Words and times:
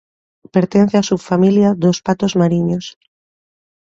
Pertence 0.55 0.95
á 1.01 1.03
subfamilia 1.09 1.69
dos 1.83 1.97
patos 2.07 2.33
mariños. 2.41 2.85